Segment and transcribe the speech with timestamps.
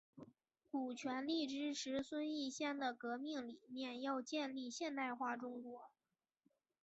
[0.71, 5.91] 古全力支持孙逸仙的革命理念要建立现代化中国。